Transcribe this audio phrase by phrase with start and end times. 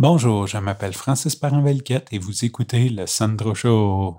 [0.00, 4.18] Bonjour, je m'appelle Francis Parent-Velquette et vous écoutez le Sandro Show.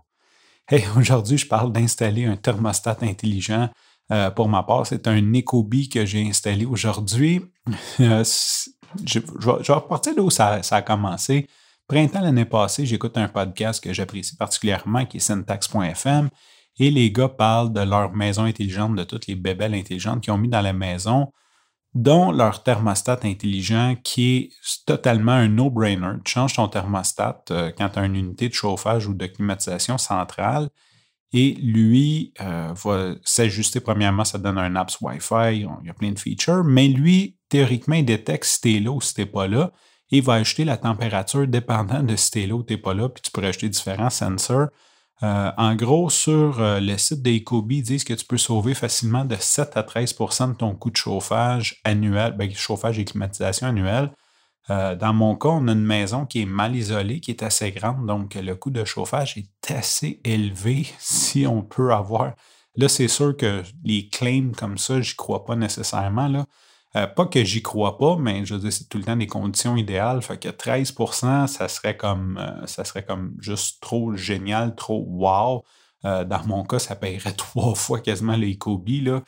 [0.68, 3.70] Hey, aujourd'hui, je parle d'installer un thermostat intelligent.
[4.12, 7.42] Euh, pour ma part, c'est un Ecobee que j'ai installé aujourd'hui.
[8.02, 8.26] Euh,
[9.06, 11.48] je, vais repartir d'où ça, ça, a commencé.
[11.88, 16.30] Printemps l'année passée, j'écoute un podcast que j'apprécie particulièrement qui est syntax.fm
[16.80, 20.38] et les gars parlent de leur maison intelligente, de toutes les bébelles intelligentes qu'ils ont
[20.38, 21.32] mis dans la maison
[21.96, 24.50] dont leur thermostat intelligent qui est
[24.86, 26.14] totalement un no-brainer.
[26.24, 29.98] Tu changes ton thermostat euh, quand tu as une unité de chauffage ou de climatisation
[29.98, 30.70] centrale
[31.34, 33.80] et lui euh, va s'ajuster.
[33.80, 37.96] Premièrement, ça donne un apps Wi-Fi, il y a plein de features, mais lui, théoriquement,
[37.96, 39.72] il détecte si tu es là ou si tu n'es pas là
[40.12, 42.94] et va ajuster la température dépendant de si tu es là ou tu n'es pas
[42.94, 44.68] là, puis tu peux acheter différents sensors.
[45.22, 49.26] Euh, en gros, sur euh, le site d'Ecobee, ils disent que tu peux sauver facilement
[49.26, 54.12] de 7 à 13% de ton coût de chauffage annuel, ben, chauffage et climatisation annuel.
[54.70, 57.72] Euh, dans mon cas, on a une maison qui est mal isolée, qui est assez
[57.72, 62.34] grande, donc le coût de chauffage est assez élevé si on peut avoir.
[62.76, 66.28] Là, c'est sûr que les claims comme ça, je n'y crois pas nécessairement.
[66.30, 66.46] Là.
[66.96, 69.28] Euh, pas que j'y crois pas, mais je veux dire, c'est tout le temps des
[69.28, 70.22] conditions idéales.
[70.24, 75.64] Fait que 13% ça serait comme euh, ça serait comme juste trop génial, trop wow.
[76.06, 79.22] Euh, dans mon cas, ça paierait trois fois quasiment les Kobe, là.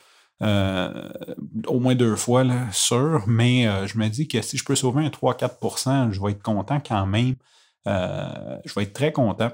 [1.68, 3.22] au moins deux fois, là, sûr.
[3.28, 6.80] Mais je me dis que si je peux sauver un 3-4% je vais être content
[6.80, 7.36] quand même.
[7.86, 9.50] je vais être très content.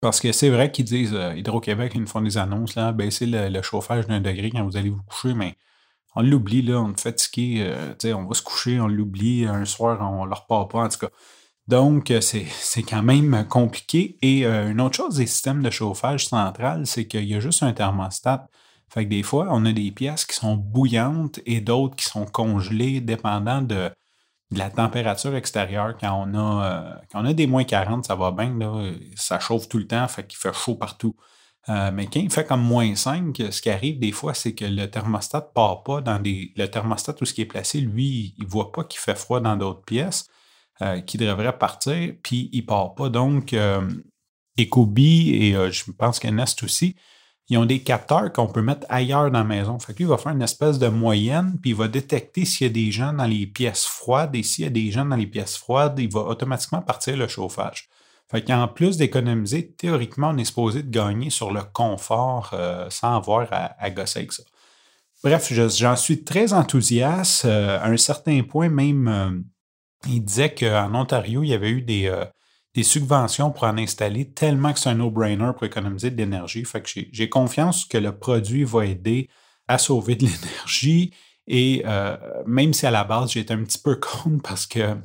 [0.00, 3.48] Parce que c'est vrai qu'ils disent, Hydro-Québec, ils nous font des annonces, là, baisser le,
[3.48, 5.56] le chauffage d'un degré quand vous allez vous coucher, mais
[6.14, 9.98] on l'oublie, là, on est fatigué, euh, on va se coucher, on l'oublie, un soir,
[10.00, 11.10] on ne le repart pas, en tout cas.
[11.68, 14.18] Donc, euh, c'est quand même compliqué.
[14.22, 17.62] Et euh, une autre chose des systèmes de chauffage central, c'est qu'il y a juste
[17.62, 18.48] un thermostat.
[18.90, 22.26] Fait que des fois, on a des pièces qui sont bouillantes et d'autres qui sont
[22.26, 23.90] congelées, dépendant de,
[24.50, 25.96] la température extérieure.
[25.98, 29.66] Quand on a, quand on a des moins 40, ça va bien, là, ça chauffe
[29.66, 31.16] tout le temps, fait qu'il fait chaud partout.
[31.68, 34.64] Euh, mais quand il fait comme moins 5, ce qui arrive des fois, c'est que
[34.64, 36.52] le thermostat ne part pas dans des.
[36.56, 39.40] Le thermostat, tout ce qui est placé, lui, il ne voit pas qu'il fait froid
[39.40, 40.26] dans d'autres pièces,
[40.80, 43.08] euh, qui devrait partir, puis il ne part pas.
[43.08, 43.88] Donc, euh,
[44.58, 46.96] Ecobee et je pense que Nest aussi,
[47.48, 49.78] ils ont des capteurs qu'on peut mettre ailleurs dans la maison.
[49.78, 52.66] Fait que lui, il va faire une espèce de moyenne, puis il va détecter s'il
[52.66, 55.16] y a des gens dans les pièces froides, et s'il y a des gens dans
[55.16, 57.88] les pièces froides, il va automatiquement partir le chauffage.
[58.32, 63.14] Fait qu'en plus d'économiser, théoriquement, on est supposé de gagner sur le confort euh, sans
[63.14, 64.42] avoir à, gosser avec ça.
[65.22, 67.44] Bref, j'en suis très enthousiaste.
[67.44, 69.38] Euh, à un certain point, même, euh,
[70.08, 72.10] il disait qu'en Ontario, il y avait eu des,
[72.82, 76.64] subventions pour en installer tellement que c'est un no-brainer pour économiser de l'énergie.
[76.64, 79.28] Fait que j'ai confiance que le produit va aider
[79.68, 81.12] à sauver de l'énergie.
[81.46, 81.84] Et
[82.46, 84.96] même si à la base, j'étais un petit peu contre parce que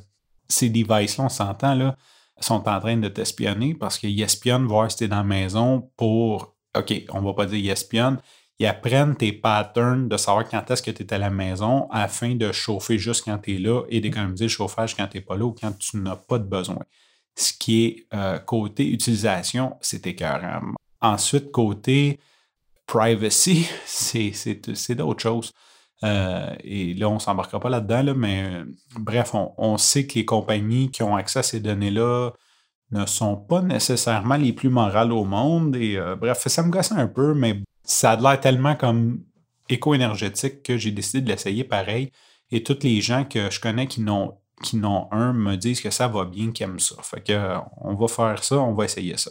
[0.48, 1.94] ces devices-là, on s'entend, là,
[2.40, 5.90] sont en train de t'espionner parce qu'ils espionnent voir si tu es dans la maison
[5.96, 8.20] pour, OK, on va pas dire ils espionnent,
[8.58, 12.34] ils apprennent tes patterns de savoir quand est-ce que tu es à la maison afin
[12.34, 15.36] de chauffer juste quand tu es là et d'économiser le chauffage quand tu n'es pas
[15.36, 16.82] là ou quand tu n'as pas de besoin.
[17.36, 20.60] Ce qui est euh, côté utilisation, c'est écœurant.
[21.00, 22.18] Ensuite, côté
[22.86, 25.52] privacy, c'est d'autres choses.
[26.04, 28.64] Euh, et là, on ne s'embarquera pas là-dedans, mais euh,
[28.98, 32.32] bref, on, sait que les compagnies qui ont accès à ces données-là
[32.92, 35.76] ne sont pas nécessairement les plus morales au monde.
[35.76, 39.24] Et euh, bref, ça me gosse un peu, mais ça a l'air tellement comme
[39.68, 42.12] éco-énergétique que j'ai décidé de l'essayer pareil.
[42.50, 45.90] Et tous les gens que je connais qui n'ont qui n'ont un me disent que
[45.90, 46.96] ça va bien, qu'ils aiment ça.
[47.02, 49.30] Fait que on va faire ça, on va essayer ça.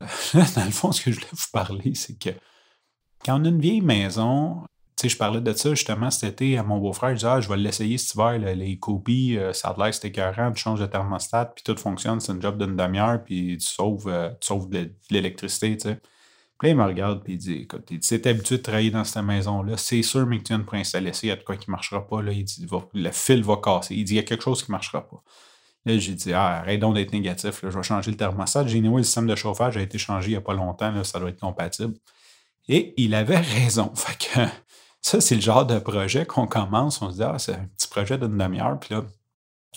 [0.34, 2.30] Dans le fond, ce que je voulais vous parler, c'est que
[3.24, 4.62] quand on a une vieille maison,
[5.08, 7.10] je parlais de ça justement cet été à mon beau-frère.
[7.10, 10.08] Je disais, ah, je vais l'essayer cet hiver, les copies, euh, ça a l'air c'était
[10.08, 13.66] écœurant, tu changes de thermostat, puis tout fonctionne, c'est un job d'une demi-heure, puis tu
[13.66, 16.00] sauves, euh, tu sauves de, l'électricité, tu sais.
[16.58, 19.04] Puis là, il me regarde, puis il dit, écoute, il dit, habitué de travailler dans
[19.04, 21.42] cette maison-là, c'est sûr, mais que tu viens pour installer ça, il y a de
[21.42, 22.32] quoi qui ne marchera pas, là.
[22.32, 23.96] Il dit, le fil va casser.
[23.96, 25.22] Il dit, il y a quelque chose qui ne marchera pas.
[25.84, 28.66] Là, j'ai dit, ah, arrête donc d'être négatif, je vais changer le thermostat.
[28.68, 31.02] J'ai dit, le système de chauffage a été changé il n'y a pas longtemps, là,
[31.02, 31.94] ça doit être compatible.
[32.68, 33.92] Et il avait raison.
[33.94, 34.40] Fait que
[35.02, 37.02] ça, c'est le genre de projet qu'on commence.
[37.02, 38.78] On se dit, ah, c'est un petit projet d'une demi-heure.
[38.80, 39.02] Puis là,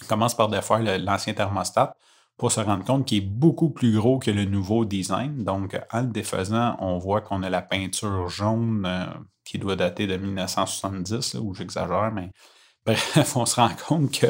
[0.02, 1.96] on commence par défaire l'ancien thermostat
[2.38, 5.44] pour se rendre compte qu'il est beaucoup plus gros que le nouveau design.
[5.44, 9.06] Donc, en le défaisant, on voit qu'on a la peinture jaune euh,
[9.46, 12.30] qui doit dater de 1970, où j'exagère, mais
[12.86, 14.28] bref, on se rend compte que,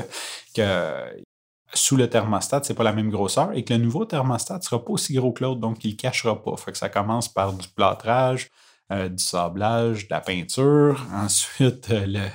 [0.55, 1.23] que
[1.73, 4.83] sous le thermostat, c'est pas la même grosseur et que le nouveau thermostat ne sera
[4.83, 6.55] pas aussi gros que l'autre, donc il ne cachera pas.
[6.57, 8.49] Fait que ça commence par du plâtrage,
[8.91, 11.05] du sablage, de la peinture.
[11.13, 12.29] Ensuite, euh,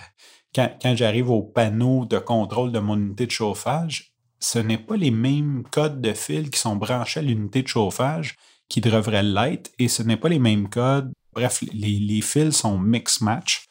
[0.55, 5.11] quand, j'arrive au panneau de contrôle de mon unité de chauffage, ce n'est pas les
[5.11, 8.37] mêmes codes de fil qui sont branchés à l'unité de chauffage
[8.69, 11.13] qui devraient l'être et ce n'est pas les mêmes codes.
[11.35, 13.67] Bref, les, fils sont mix-match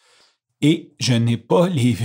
[0.61, 1.97] et je n'ai pas les,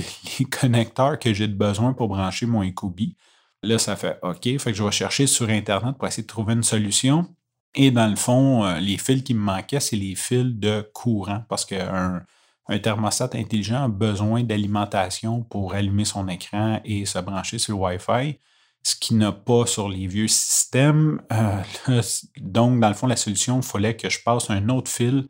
[0.50, 3.16] connecteurs que j'ai besoin pour brancher mon Ecobee.
[3.62, 6.54] Là, ça fait OK, fait que je vais chercher sur Internet pour essayer de trouver
[6.54, 7.34] une solution.
[7.74, 11.44] Et dans le fond, euh, les fils qui me manquaient, c'est les fils de courant
[11.48, 12.24] parce qu'un
[12.68, 17.82] un thermostat intelligent a besoin d'alimentation pour allumer son écran et se brancher sur le
[17.82, 18.38] Wi-Fi,
[18.82, 21.20] ce qui n'a pas sur les vieux systèmes.
[21.32, 21.62] Euh,
[22.40, 25.28] donc, dans le fond, la solution, il fallait que je passe un autre fil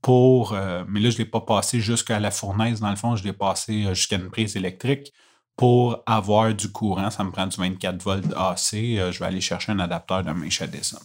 [0.00, 0.54] pour.
[0.54, 2.80] Euh, mais là, je ne l'ai pas passé jusqu'à la fournaise.
[2.80, 5.12] Dans le fond, je l'ai passé jusqu'à une prise électrique
[5.56, 7.10] pour avoir du courant.
[7.10, 8.72] Ça me prend du 24 volts AC.
[8.72, 11.00] je vais aller chercher un adapteur de Mesh Edison.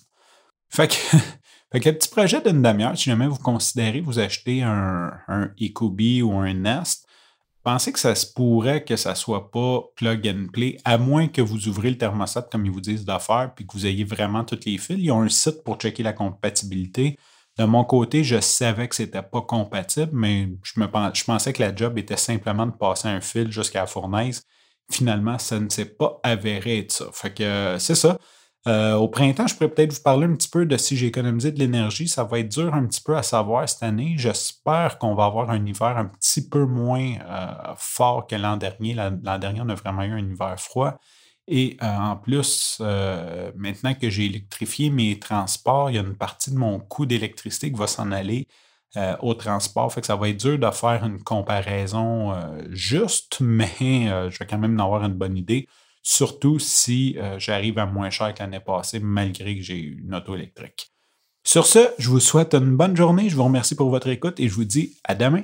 [0.69, 0.93] Fait que,
[1.71, 6.21] fait que petit projet d'une demi-heure, si jamais vous considérez vous acheter un, un Ecobee
[6.21, 7.05] ou un Nest,
[7.65, 11.27] pensez que ça se pourrait que ça ne soit pas plug and play, à moins
[11.27, 14.45] que vous ouvrez le thermostat comme ils vous disent d'affaires, puis que vous ayez vraiment
[14.45, 14.97] toutes les fils.
[14.99, 17.17] Ils ont un site pour checker la compatibilité.
[17.57, 21.53] De mon côté, je savais que ce n'était pas compatible, mais je, me, je pensais
[21.53, 24.43] que la job était simplement de passer un fil jusqu'à la fournaise.
[24.91, 27.05] Finalement, ça ne s'est pas avéré être ça.
[27.13, 28.19] Fait que c'est ça.
[28.67, 31.51] Euh, au printemps, je pourrais peut-être vous parler un petit peu de si j'ai économisé
[31.51, 32.07] de l'énergie.
[32.07, 34.15] Ça va être dur un petit peu à savoir cette année.
[34.17, 38.95] J'espère qu'on va avoir un hiver un petit peu moins euh, fort que l'an dernier.
[38.95, 40.97] L'an dernier, on a vraiment eu un hiver froid.
[41.47, 42.81] Et euh, en plus,
[43.55, 47.71] maintenant que j'ai électrifié mes transports, il y a une partie de mon coût d'électricité
[47.71, 48.47] qui va s'en aller
[49.21, 49.93] au transport.
[49.93, 52.33] Fait que ça va être dur de faire une comparaison
[52.71, 55.67] juste, mais je vais quand même en avoir une bonne idée
[56.05, 60.35] surtout si euh, j'arrive à moins cher que l'année passée, malgré que j'ai une auto
[60.35, 60.91] électrique.
[61.43, 64.47] Sur ce, je vous souhaite une bonne journée, je vous remercie pour votre écoute et
[64.47, 65.43] je vous dis à demain.